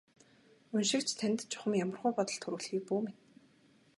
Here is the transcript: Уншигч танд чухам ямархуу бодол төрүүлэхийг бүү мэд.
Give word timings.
Уншигч 0.73 1.07
танд 1.19 1.39
чухам 1.51 1.73
ямархуу 1.83 2.11
бодол 2.17 2.37
төрүүлэхийг 2.41 2.83
бүү 2.87 2.99
мэд. 3.03 3.15